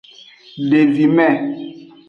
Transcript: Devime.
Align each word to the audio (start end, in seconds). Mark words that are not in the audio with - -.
Devime. 0.69 1.27